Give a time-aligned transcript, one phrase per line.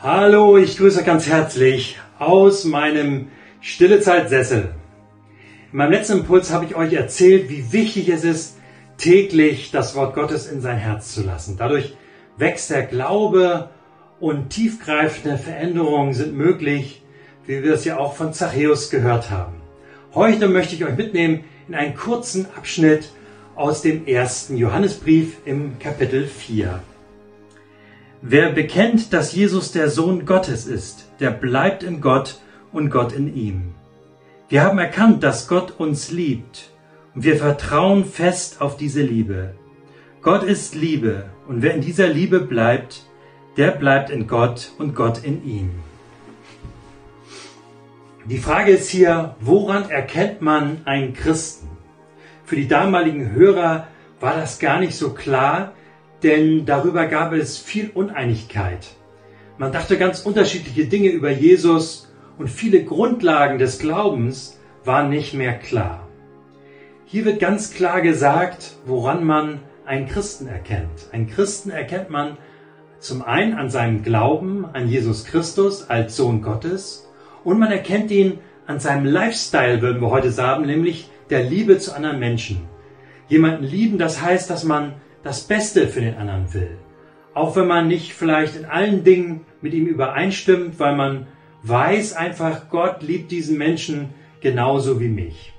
[0.00, 4.70] Hallo, ich grüße ganz herzlich aus meinem Stillezeitsessel.
[5.72, 8.58] In meinem letzten Impuls habe ich euch erzählt, wie wichtig es ist,
[8.96, 11.56] täglich das Wort Gottes in sein Herz zu lassen.
[11.58, 11.96] Dadurch
[12.36, 13.70] wächst der Glaube
[14.20, 17.02] und tiefgreifende Veränderungen sind möglich,
[17.44, 19.54] wie wir es ja auch von Zachäus gehört haben.
[20.14, 23.08] Heute möchte ich euch mitnehmen in einen kurzen Abschnitt
[23.56, 26.80] aus dem ersten Johannesbrief im Kapitel 4.
[28.20, 32.40] Wer bekennt, dass Jesus der Sohn Gottes ist, der bleibt in Gott
[32.72, 33.74] und Gott in ihm.
[34.48, 36.72] Wir haben erkannt, dass Gott uns liebt
[37.14, 39.54] und wir vertrauen fest auf diese Liebe.
[40.20, 43.06] Gott ist Liebe und wer in dieser Liebe bleibt,
[43.56, 45.70] der bleibt in Gott und Gott in ihm.
[48.24, 51.68] Die Frage ist hier, woran erkennt man einen Christen?
[52.44, 53.86] Für die damaligen Hörer
[54.18, 55.72] war das gar nicht so klar,
[56.22, 58.86] denn darüber gab es viel Uneinigkeit.
[59.56, 62.08] Man dachte ganz unterschiedliche Dinge über Jesus
[62.38, 66.08] und viele Grundlagen des Glaubens waren nicht mehr klar.
[67.04, 71.08] Hier wird ganz klar gesagt, woran man einen Christen erkennt.
[71.12, 72.36] Einen Christen erkennt man
[72.98, 77.08] zum einen an seinem Glauben an Jesus Christus als Sohn Gottes
[77.44, 81.94] und man erkennt ihn an seinem Lifestyle, würden wir heute sagen, nämlich der Liebe zu
[81.94, 82.60] anderen Menschen.
[83.28, 84.94] Jemanden lieben, das heißt, dass man
[85.28, 86.78] das Beste für den anderen will.
[87.34, 91.26] Auch wenn man nicht vielleicht in allen Dingen mit ihm übereinstimmt, weil man
[91.64, 94.08] weiß einfach, Gott liebt diesen Menschen
[94.40, 95.52] genauso wie mich.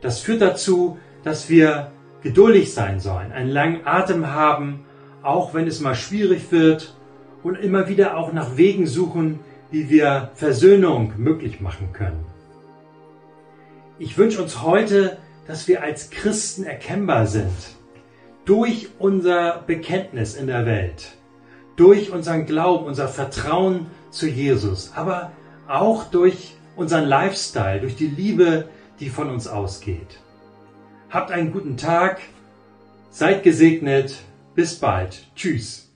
[0.00, 4.86] Das führt dazu, dass wir geduldig sein sollen, einen langen Atem haben,
[5.22, 6.96] auch wenn es mal schwierig wird
[7.42, 12.24] und immer wieder auch nach Wegen suchen, wie wir Versöhnung möglich machen können.
[13.98, 17.52] Ich wünsche uns heute, dass wir als Christen erkennbar sind
[18.44, 21.12] durch unser Bekenntnis in der Welt,
[21.76, 25.32] durch unseren Glauben, unser Vertrauen zu Jesus, aber
[25.68, 28.68] auch durch unseren Lifestyle, durch die Liebe,
[29.00, 30.20] die von uns ausgeht.
[31.10, 32.20] Habt einen guten Tag,
[33.10, 34.16] seid gesegnet,
[34.54, 35.91] bis bald, tschüss.